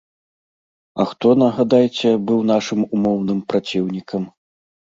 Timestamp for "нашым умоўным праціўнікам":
2.55-4.29